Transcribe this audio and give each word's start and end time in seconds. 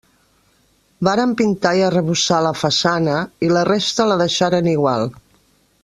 Varen 1.07 1.35
pintar 1.41 1.73
i 1.79 1.83
arrebossar 1.89 2.39
la 2.47 2.55
façana 2.63 3.21
i 3.49 3.51
la 3.53 3.67
resta 3.73 4.09
la 4.13 4.19
deixaren 4.23 4.73
igual. 4.77 5.11